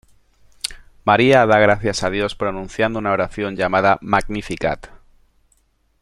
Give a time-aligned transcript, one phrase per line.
[1.03, 4.87] María da gracias a Dios pronunciando una oración llamada "Magnificat".